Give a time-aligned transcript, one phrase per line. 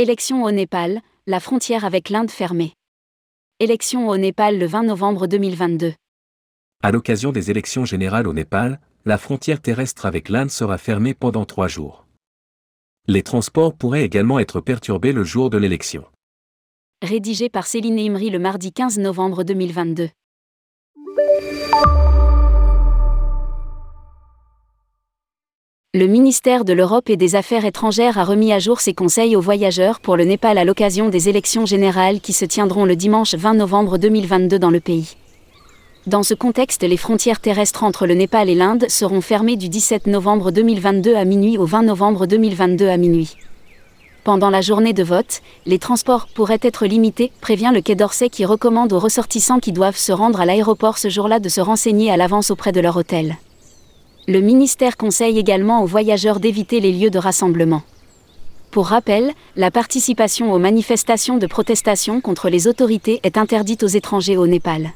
[0.00, 2.74] Élections au Népal, la frontière avec l'Inde fermée.
[3.58, 5.92] Élections au Népal le 20 novembre 2022.
[6.84, 11.44] À l'occasion des élections générales au Népal, la frontière terrestre avec l'Inde sera fermée pendant
[11.46, 12.06] trois jours.
[13.08, 16.04] Les transports pourraient également être perturbés le jour de l'élection.
[17.02, 20.10] Rédigé par Céline Imri le mardi 15 novembre 2022.
[25.98, 29.40] Le ministère de l'Europe et des Affaires étrangères a remis à jour ses conseils aux
[29.40, 33.54] voyageurs pour le Népal à l'occasion des élections générales qui se tiendront le dimanche 20
[33.54, 35.16] novembre 2022 dans le pays.
[36.06, 40.06] Dans ce contexte, les frontières terrestres entre le Népal et l'Inde seront fermées du 17
[40.06, 43.34] novembre 2022 à minuit au 20 novembre 2022 à minuit.
[44.22, 48.44] Pendant la journée de vote, les transports pourraient être limités, prévient le Quai d'Orsay qui
[48.44, 52.16] recommande aux ressortissants qui doivent se rendre à l'aéroport ce jour-là de se renseigner à
[52.16, 53.36] l'avance auprès de leur hôtel.
[54.30, 57.80] Le ministère conseille également aux voyageurs d'éviter les lieux de rassemblement.
[58.70, 64.36] Pour rappel, la participation aux manifestations de protestation contre les autorités est interdite aux étrangers
[64.36, 64.92] au Népal.